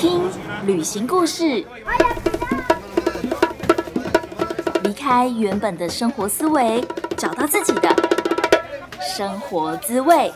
[0.00, 0.22] 听
[0.64, 1.62] 旅行故事，
[4.82, 6.82] 离开原本的生活思维，
[7.18, 7.94] 找到自己的
[8.98, 10.32] 生活滋味。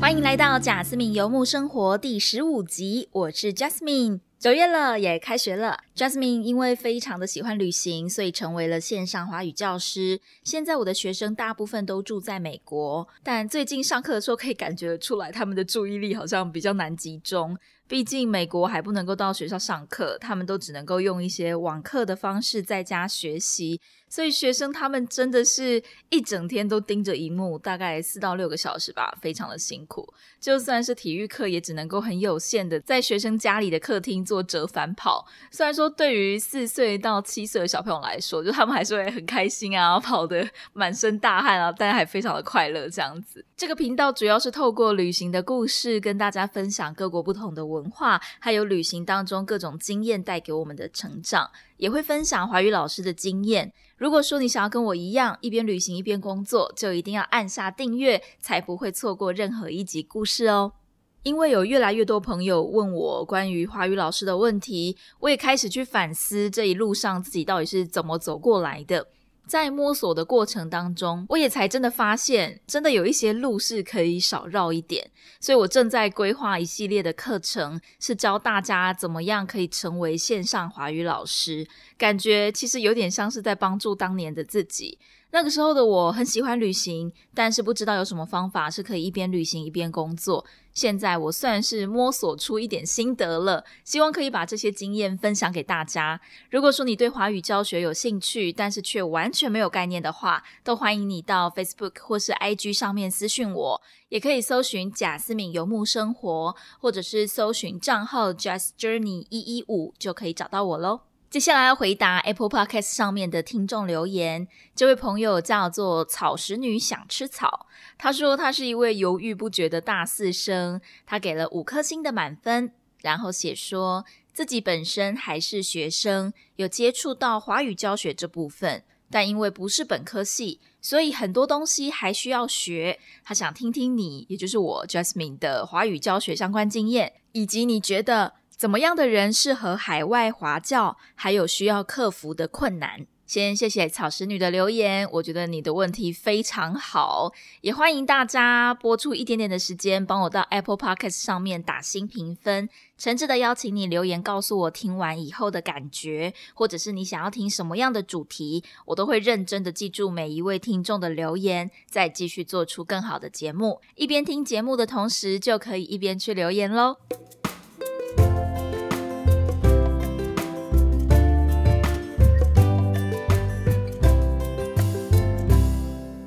[0.00, 4.20] 欢迎来到贾斯敏游牧生活第十五集，我是 Jasmine。
[4.38, 5.78] 九月了，也开学了。
[6.02, 10.20] Jasmine 因为非常的喜欢旅行，所以成为了线上华语教师。
[10.42, 17.56] 现在我的学生大部分都住在美国，但最近上课的时候可以感觉出来，他们的注意力好像比较难集中。
[17.86, 23.80] 毕竟美国还不能够到学校上课，他们都只能够用一些网课的方式在家学习。
[24.08, 30.06] 所以学生他们真的是一整天都盯着荧幕，大概四到六个小时吧，非常的辛苦。
[30.40, 35.26] 就算是体育课，也只能够很有限的在学生家里的客厅做折返跑。
[35.50, 43.44] 虽然说对于四岁到七岁的小朋友来说，就他们还是会很开心啊， 跑得满身大汗啊，但还非常的快乐这样子。
[43.56, 51.50] 这个频道主要是透过旅行的故事，跟大家分享各国不同的文化，还有旅行当中各种经验带给我们的成长。
[51.76, 53.72] 也会分享华语老师的经验。
[53.96, 60.74] 如果说你想要跟我一样一边旅行一边工作，就一定要按下订阅，才不会错过任何一集故事哦。
[61.22, 69.06] 因为有越来越多朋友问我关于华语老师的问题，我也开始去反思这一路上自己到底是怎么走过来的。
[69.46, 75.10] 在摸索的过程当中，我也才真的发现，真的有一些路是可以少绕一点。
[75.40, 81.66] 所以我正在规划一系列的课程，是教大家怎么样可以成为线上华语老师。
[81.98, 84.98] 感觉其实有点像是在帮助当年的自己。
[85.34, 90.44] 那个时候的我很喜欢旅行，但是不知道有什么方法是可以一边旅行一边工作。
[90.74, 96.20] 现在我算是摸索出一点心得了，希望可以把这些经验分享给大家。
[96.50, 111.11] 如果说你对华语教学有兴趣，但是却完全没有概念的话，都欢迎你到 Facebook 或是 IG 上面私讯我，也可以搜寻贾思敏游牧生活，或者是搜寻账号 Just Journey 一一五就可以找到我喽。
[111.32, 114.46] 接下来要回答 Apple Podcast 上面的听众留言。
[114.76, 117.66] 这位朋友叫做草食女，想吃草。
[117.96, 124.04] 他说他是一位犹豫不决的大四生，他给了五颗星的满分，然后写说
[124.34, 133.00] 自己本身还是学生，有接触到华语教学这部分，但因为不是本科系，所以很多东西还需要学。
[133.24, 138.34] 他想听听你，也就是我 Jasmine 的华语教学相关经验，以及你觉得。
[138.62, 140.96] 怎么样的人适合海外华教？
[141.16, 143.08] 还有需要克服的困难？
[143.26, 147.32] 先谢谢草食女的留言，我觉得你的问题非常好，
[147.62, 152.68] 也欢迎大家播出一点点的时间，帮我到 Apple Podcast 上面打新评分。
[152.96, 163.80] 诚挚的邀请你留言告诉我听完以后的感觉，或者是你想要听什么样的主题，我都会认真的记住每一位听众的留言，再继续做出更好的节目。
[163.96, 166.98] 一边听节目的同时，就可以一边去留言喽。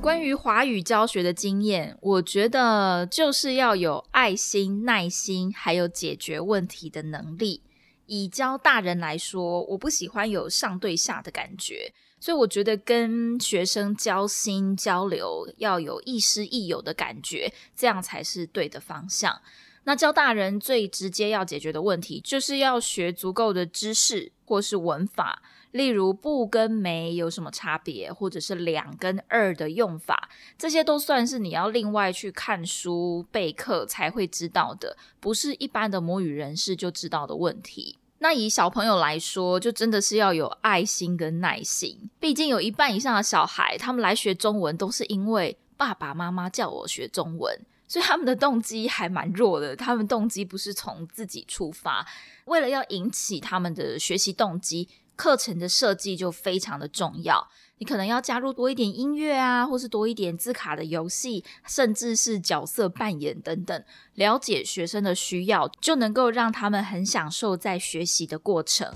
[0.06, 7.64] 关于华语教学的经验，我觉得就是要有爱心、耐心，还有解决问题的能力。
[8.06, 19.42] 以教大人来说，我不喜欢有上对下的感觉，所以我觉得跟学生交心交流要有亦师亦友的感觉，这样才是对的方向。
[19.86, 25.42] 那教大人最直接要解决的问题，就是要学足够的知识或是文法。
[25.72, 37.98] 例如不跟没有什么差别，或者是两跟二的用法，这些都算是你要另外去看书备课才会知道的，不是一般的母语人士就知道的问题。
[38.20, 42.10] 那以小朋友来说，就真的是要有爱心跟耐心。
[42.20, 49.76] 毕竟有一半以上的小孩，他们来学中文都是因为爸爸妈妈叫我学中文，所以他们的动机还蛮弱的。
[49.76, 52.08] 他们动机不是从自己出发，
[52.46, 54.88] 为了要引起他们的学习动机。
[55.16, 57.48] 课程的设计就非常的重要，
[57.78, 63.84] 你可能要加入多一点音乐啊，或是多一点字卡的游戏，甚至是角色扮演等等，
[64.14, 68.94] 了解学生的需要，就能够让他们很享受在学习的过程。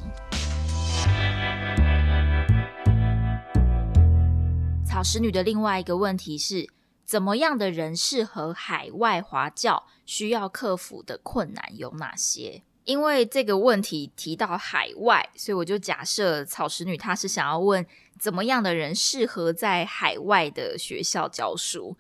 [4.86, 6.68] 草食女的另外一个问题是，
[7.06, 9.86] 怎么样的人适合海外华教？
[10.06, 12.64] 需要克服的困难有哪些？
[12.90, 17.86] 因为这个问题提到海外，所以我就假设草食女她是想要问
[18.18, 21.96] 怎么样的人适合在海外的学校教书。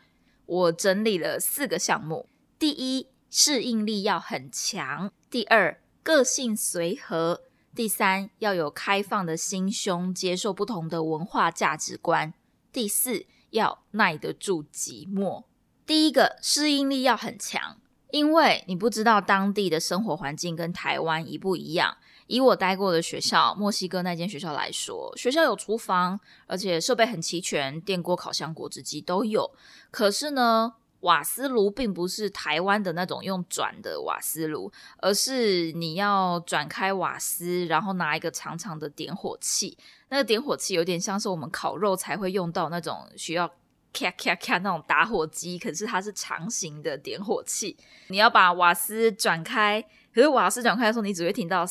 [0.47, 2.27] 我整理了四个项目：
[2.57, 7.41] 第一，适应力要很强；第二，个性随和；
[7.75, 12.33] 第三，要有开放的心胸，接受不同的文化价值观。
[12.74, 15.44] 第四，要耐得住寂寞。
[15.86, 17.77] 第一个，适应力要很强，
[18.11, 21.97] 因为你不知道当地的生活环境跟台湾一不一样。
[22.27, 29.51] 以我待过的学校，墨西哥那间学校来说，学校有厨房，而且设备很齐全，电锅、烤箱、果汁机都有。
[29.89, 39.75] 可是呢，瓦斯炉并不是台湾的那种用转的瓦斯炉，而是你要转开瓦斯，然后拿一个长长的点火器。
[40.09, 43.50] 那个点火器有点像是我们烤肉才会用到那种需要
[43.94, 47.77] 咔咔咔那种打火机，可是它是长形的点火器。
[48.07, 49.81] 你要把瓦斯转开，
[50.13, 51.65] 可是瓦斯转开的时候，你只会听到。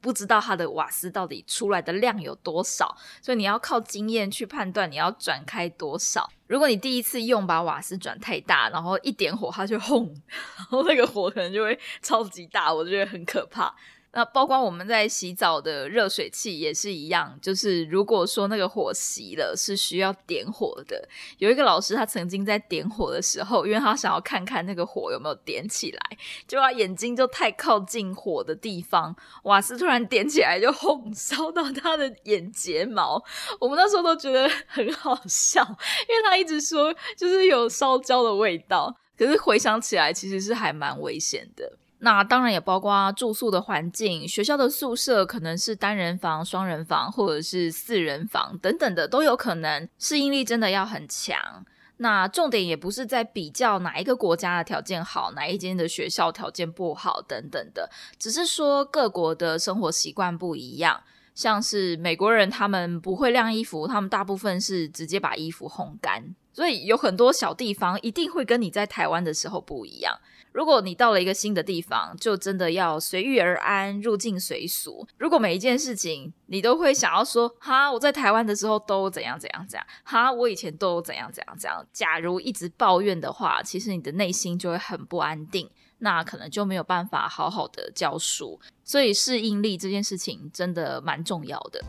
[0.00, 6.30] 不知道它的瓦斯到底出来的量有多少，所以你要靠经验去判断你要转开多少。
[6.46, 10.14] 如果你第一次用把瓦斯转太大，然后一点火它就轰，
[10.58, 13.74] 然后那个火可能就会超级大，我觉得很可怕。
[14.14, 21.08] 那包括我们在洗澡的热水器也是一样，就是如果说那个火熄了，是需要点火的。
[21.38, 26.00] 有一个老师他曾经在点火的时候，因为他想要看看那个火有没有点起来，
[26.46, 33.20] 就他眼睛就太靠近火的地方，瓦斯突然点起来就轰烧到他的眼睫毛。
[33.58, 35.60] 我们那时候都觉得很好笑，
[36.08, 41.78] 因为他一直说就是有烧焦的味道，可是回想起来其实是还蛮危险的。
[42.04, 49.88] 那当然也包括住宿的环境，学校的宿舍可能是单人房、双人房，或者是四人房等等的都有可能。
[49.98, 51.64] 适应力真的要很强。
[51.96, 61.00] 那重点也不是在比较哪一个国家的条件好，哪一间的学校条件不好等等的，只是说各国的生活习惯不一样。
[61.34, 66.22] 像是美国人，他们不会晾衣服，他们大部分是直接把衣服烘干，
[66.52, 70.14] 所以有很多小地方一定会跟你在台湾的时候不一样。
[70.54, 75.04] 如果你到了一个新的地方，就真的要随遇而安，入境随俗。
[75.18, 81.84] 如果每一件事情你都会想要说，哈，我在台湾的时候都怎样怎样怎样，哈，我以前都怎样怎样怎样。
[81.92, 85.68] 假如一直抱怨的话，其实你的内心就会很不安定，
[85.98, 88.60] 那可能就没有办法好好的教书。
[88.84, 91.80] 所以适应力这件事情真的蛮重要的。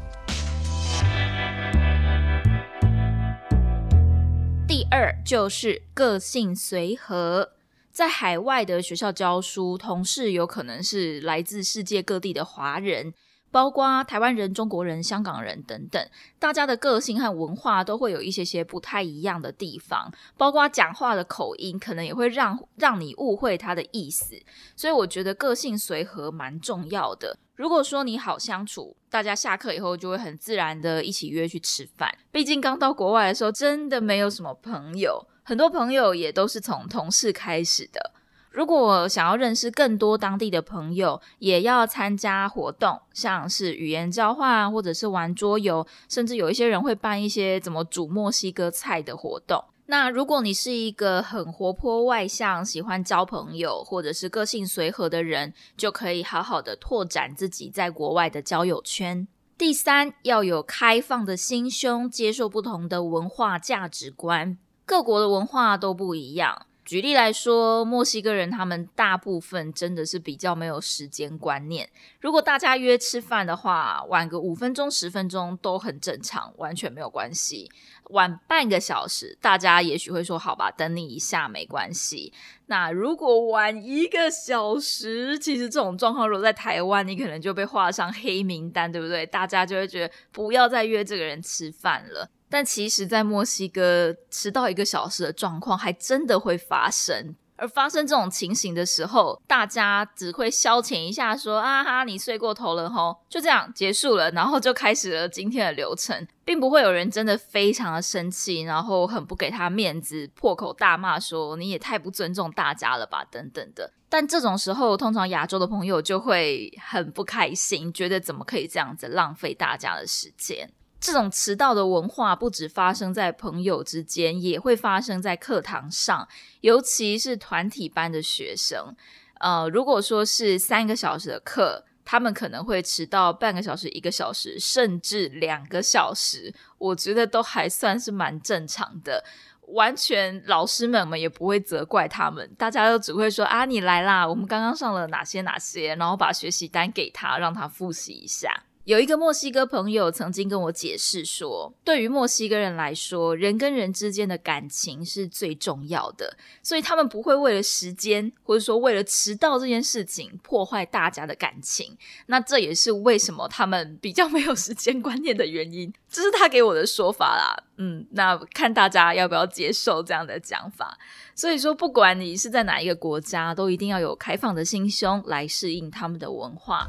[4.68, 7.52] 第二就是个性随和。
[7.96, 13.14] 在海外的学校教书，同事有可能是来自世界各地的华人，
[13.52, 16.06] 包括台湾人、中国人、香港人等等。
[16.38, 24.36] 大家的个性和文化都会有一些些不太一样的地方，包括讲话的口音，可能也会让让你误会他的意思。
[24.76, 27.38] 所以我觉得个性随和蛮重要的。
[27.56, 32.14] 如果说你好相处，大家下课以后就会很自然的一起约去吃饭。
[32.30, 35.26] 毕竟刚到国外的时候，真的没有什么朋友。
[35.48, 38.12] 很多朋友也都是从同事开始的。
[38.50, 49.64] 如果想要认识更多当地的朋友，也要参加活动，像是语言交换，或者是玩桌游，甚至有一些人会办一些怎么煮墨西哥菜的活动。
[49.86, 59.28] 那如果你是一个很活泼外向、喜欢交朋友，或者是个性随和的人，就可以好好的拓展自己在国外的交友圈。
[59.60, 64.58] 第三，要有开放的心胸，接受不同的文化价值观。
[64.86, 66.68] 各国的文化都不一样。
[66.86, 71.90] 举例来说，墨西哥人他们大部分真的是比较没有时间观念。
[72.22, 77.72] 如果大家约吃饭的话，晚个五分钟、十分钟都很正常，完全没有关系。
[78.12, 82.32] 晚半个小时，大家也许会说：“好吧，等你一下，没关系。”
[82.68, 89.26] 那如果晚一个小时，其实这种状况如果在台湾，你可能就被画上黑名单，对不对？
[89.26, 92.30] 大家就会觉得不要再约这个人吃饭了。
[92.56, 97.36] 但其实，在墨西哥迟到一个小时的状况还真的会发生。
[97.58, 113.92] 而发生这种情形的时候，大家只会消遣一下，说：“啊哈，你睡过头了吼。”就这样结束了，然后就开始了今天的流程，并不会有人真的非常的生气，然后很不给他面子，破口大骂说：“你也太不尊重大家了吧？”等等的。
[114.08, 120.72] 但这种时候，通常亚洲的朋友就会很不开心，觉得怎么可以这样子浪费大家的时间。
[121.06, 126.28] 这种迟到的文化不止发生在朋友之间，也会发生在课堂上，
[126.62, 128.96] 尤其是团体班的学生。
[129.40, 139.24] 呃，如果说是三个小时的课，他们可能会迟到半个小时、一个小时，甚至两个小时，我觉得都还算是蛮正常的。
[139.68, 148.65] 完全老师们们也不会责怪他们，大家都只会说啊，你来啦，我们刚刚上了哪些哪些，然后把学习单给他，让他复习一下。
[148.86, 161.98] 有一个墨西哥朋友曾经跟我解释说，对于墨西哥人来说，人跟人之间的感情是最重要的，所以他们不会为了时间或者说为了迟到这件事情破坏大家的感情。
[162.28, 165.92] 那这也是为什么他们比较没有时间观念的原因。
[166.08, 167.64] 这是他给我的说法啦。
[167.78, 170.96] 嗯，那看大家要不要接受这样的讲法。
[171.34, 176.88] 所以说，不管你是在哪一个国家，都一定要有开放的心胸来适应他们的文化。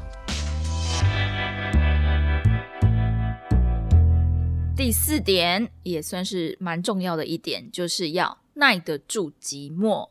[4.77, 10.07] 第四点也算是蛮重要的一点，就是要耐得住寂寞。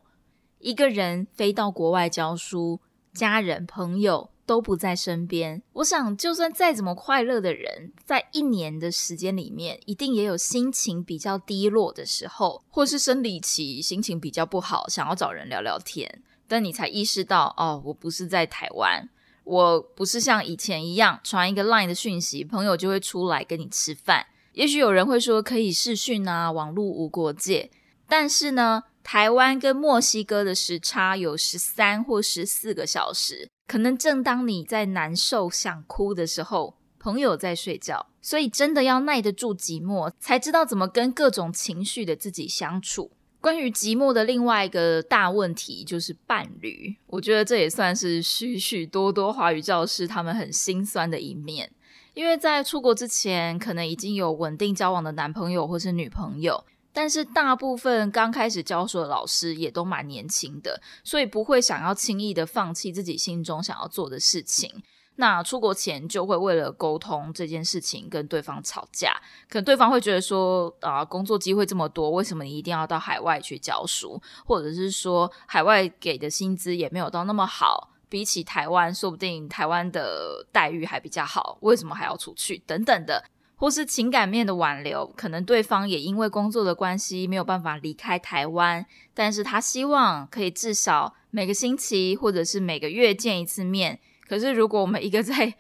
[0.59, 2.81] 一个人飞到国外教书，
[3.15, 5.63] 家人朋友都不在身边。
[5.75, 16.23] 我想，就算再怎么快乐的人，在一年的时间里面，一定也有心情比较低落的时候，或是生理期心情比较不好，想要找人聊聊天。
[16.49, 19.09] 但你才意识到，哦，我不是在台湾，
[19.45, 24.27] 我不是像以前一样传一个 Line 的讯息，朋友就会出来跟你吃饭。
[24.57, 27.71] 也许有人会说可以视讯啊，网络无国界。
[28.09, 38.07] 但是呢，台湾跟墨西哥的时差有十三或十四个小时，可能正当你在难受想哭的时候，朋友在睡觉。
[38.23, 43.13] 所以真的要耐得住寂寞，才知道怎么跟各种情绪的自己相处。
[43.43, 51.71] 关于寂寞的另外一个大问题就是伴侣，我觉得这也算是许许多多华语教师他们很心酸的一面。
[52.17, 64.83] 因为在出国之前，可能已经有稳定交往的男朋友或是女朋友，但是大部分刚开始教书的老师也都蛮年轻的，所以不会想要轻易的放弃自己心中想要做的事情。
[65.17, 69.13] 那出国前就会为了沟通这件事情跟对方吵架，
[69.51, 74.19] 可能对方会觉得说啊，工作机会这么多，为什么你一定要到海外去教书？
[74.47, 77.91] 或者是说海外给的薪资也没有到那么好。
[78.09, 82.59] 比起台湾，说不定台湾的待遇还比较好，为什么还要出去？
[82.67, 83.25] 等等的，
[83.57, 93.99] 或是情感面的挽留，可能对方也因为工作的关系没有办法离开台湾，但是他希望可以至少每个星期或者是每个月见一次面。
[94.29, 95.55] 可是如果我们一个在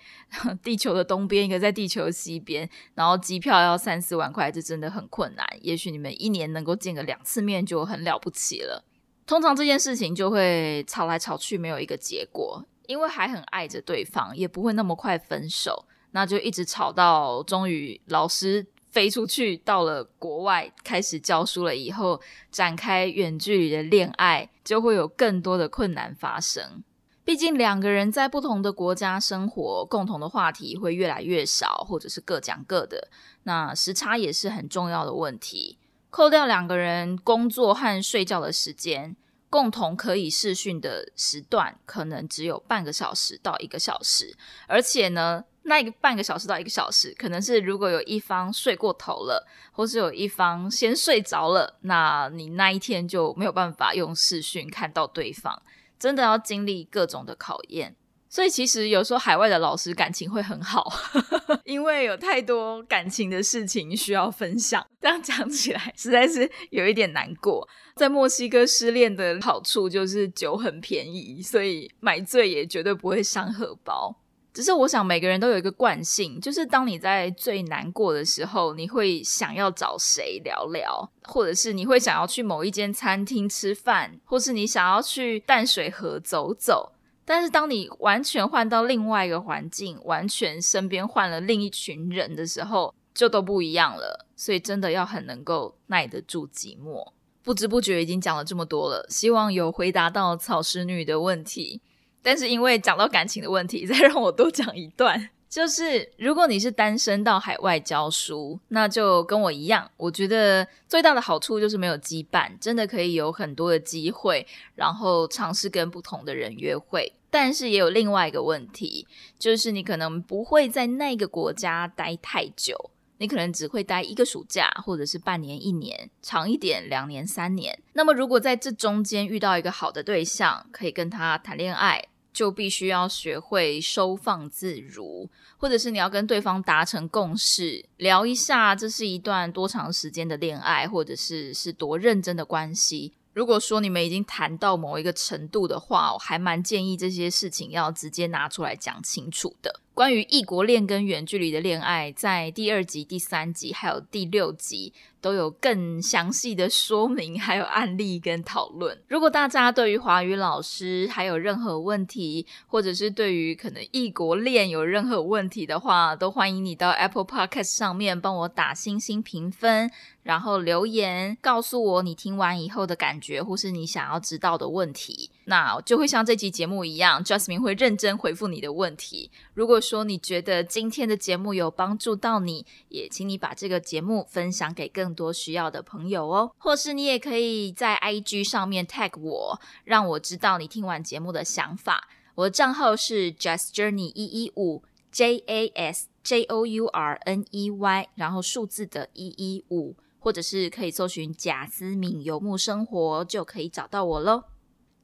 [0.61, 5.47] 地球的东边，一个在地球的西边，然后机票要三四万块，这真的很困难。
[5.61, 8.85] 也许你们一年能够见个两次面就很了不起了。
[9.27, 22.21] 通常这件事情就会吵来吵去，没有一个结果，因为还很爱着对方，也不会那么快分手，那就一直吵到终于老师飞出去到了国外开始教书了以后，
[22.53, 26.85] 展开远距离的恋爱，就会有更多的困难发生。
[27.25, 33.09] 毕竟两个人在不同的国家生活，共同的话题会越来越少，或者是各讲各的，
[33.43, 35.77] 那时差也是很重要的问题。
[36.17, 39.15] 扣掉两个人工作和睡觉的时间，
[39.51, 44.35] 共同可以视讯的时段可能只有半个小时到一个小时，
[44.67, 55.61] 而且呢，那个半个小时到一个小时，可能是如果有一方睡过头了，或是有一方先睡着了，那你那一天就没有办法用视讯看到对方，
[55.99, 57.95] 真的要经历各种的考验。
[58.29, 60.93] 所以其实有时候海外的老师感情会很好，
[61.65, 64.85] 因为有太多感情的事情需要分享。
[65.01, 67.67] 这样讲起来实在是有一点难过。
[67.95, 74.15] 在墨西哥失恋的好处就是酒很便宜，所以买醉也绝对不会伤荷包。
[74.53, 86.93] 只是我想每个人都有一个惯性，就是当你在最难过的时候，你会想要找谁聊聊，或者是你会想要去某一间餐厅吃饭，或是你想要去淡水河走走。
[87.29, 94.27] 但是，当你完全换到另外一个环境，完全身边换了另一群人的时候，就都不一样了。
[94.37, 97.13] 所以，真的要很能够耐得住寂寞。
[97.43, 101.83] 不知不觉已经讲了这么多了，希望有回答到草食女的问题。
[102.23, 105.31] 但是，因为讲到感情的问题，再让我多讲一段。
[105.49, 109.91] 就是如果你是单身到海外教书，那就跟我一样。
[109.97, 117.13] 我觉得最大的好处就是没有羁绊，真的可以有很多的机会，然后尝试跟不同的人约会。
[117.31, 119.07] 但是也有另外一个问题，
[119.39, 127.79] 就是你可能不会在那个国家待太久，你可能只会待一个暑假，或者是半年、一年，长一点两年、三年。
[127.93, 132.07] 那么如果在这中间遇到一个好的对象，可以跟他谈恋爱。
[132.37, 135.27] 就必须要学会收放自如，
[135.57, 143.15] 或者是你要跟对方达成共识，聊一下这是一段多长时间的恋爱，或者是是多认真的关系。
[143.33, 149.81] 如果说你们已经谈到某一个程度的话，我还蛮建议这些事情要直接拿出来讲清楚的。
[149.97, 154.93] 关于异国恋跟远距离的恋爱，在第二集、第三集还有第六集。
[155.19, 158.97] 都有更详细的说明，还有案例跟讨论。
[159.09, 169.91] 如果大家对于华语老师还有任何问题，或者是对于可能异国恋有任何问题的话，都欢迎你到 Apple Podcast 上面帮我打星星评分，
[170.23, 175.31] 然后留言告诉我你听完以后的感觉，或是你想要知道的问题。
[175.47, 179.33] 那就会像这期节目一样，Justin 会认真回复你的问题。
[179.55, 185.17] 如果说你觉得今天的节目有帮助到你，也请你把这个节目分享给更。
[185.17, 192.07] 多需要的朋友哦，或是你也可以在 IG 上面 tag 我，让我知道你听完节目的想法。
[192.35, 204.45] 我的账号是 Just Journey 一一五 J A S J O U R N E Y，然后数字的一一五，或者是可以搜寻贾思敏游牧生活，就可以找到我喽。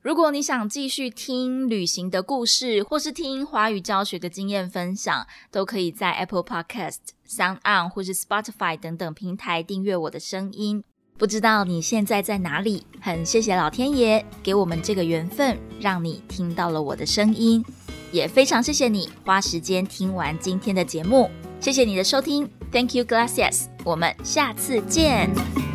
[0.02, 6.96] 如果你想继续听旅行的故事，或是听华语教学的经验分享，都可以在 Apple Podcast、
[7.28, 10.82] Sound On 或是 Spotify 等等平台订阅我的声音。
[11.16, 12.84] 不知道你现在在哪里？
[13.00, 17.64] 很谢谢老天爷给我们这个缘分，让你听到了我的声音，
[18.10, 21.30] 也非常谢谢你花时间听完今天的节目。
[21.60, 23.66] 谢谢你的收听，Thank you, gracias。
[23.84, 25.71] 我们下次见。